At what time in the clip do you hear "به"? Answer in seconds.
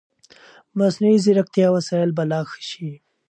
2.17-2.23